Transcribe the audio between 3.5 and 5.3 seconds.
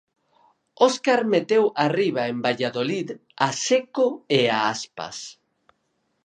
Seco e a aspas.